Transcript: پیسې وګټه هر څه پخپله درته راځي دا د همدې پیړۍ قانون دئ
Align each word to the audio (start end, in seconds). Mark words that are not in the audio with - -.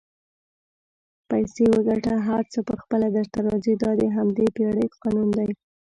پیسې 1.29 1.63
وګټه 1.73 2.13
هر 2.27 2.43
څه 2.53 2.59
پخپله 2.69 3.07
درته 3.17 3.39
راځي 3.47 3.73
دا 3.83 3.91
د 4.01 4.03
همدې 4.15 4.45
پیړۍ 4.55 4.87
قانون 5.01 5.27
دئ 5.37 5.49